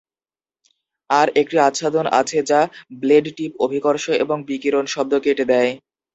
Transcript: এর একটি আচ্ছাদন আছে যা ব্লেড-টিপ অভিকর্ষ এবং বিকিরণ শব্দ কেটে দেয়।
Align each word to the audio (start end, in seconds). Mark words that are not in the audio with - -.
এর 1.09 1.27
একটি 1.41 1.57
আচ্ছাদন 1.61 2.05
আছে 2.19 2.39
যা 2.49 2.59
ব্লেড-টিপ 2.99 3.51
অভিকর্ষ 3.65 4.05
এবং 4.23 4.37
বিকিরণ 4.49 4.85
শব্দ 4.87 5.13
কেটে 5.23 5.45
দেয়। 5.51 5.71